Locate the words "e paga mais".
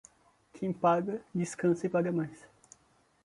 1.85-2.43